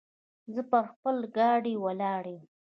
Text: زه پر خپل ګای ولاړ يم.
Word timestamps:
زه 0.53 0.61
پر 0.69 0.83
خپل 0.91 1.17
ګای 1.37 1.73
ولاړ 1.83 2.23
يم. 2.35 2.43